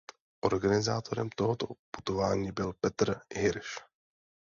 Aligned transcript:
Organizátorem 0.39 1.29
tohoto 1.29 1.67
putování 1.91 2.51
byl 2.51 2.73
Petr 2.81 3.19
Hirsch. 3.35 3.85